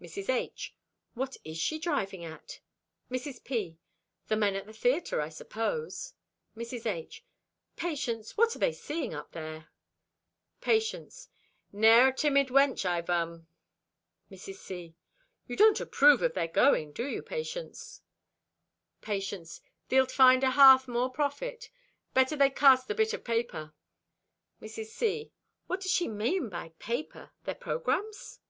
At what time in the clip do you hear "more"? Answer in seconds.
20.88-21.08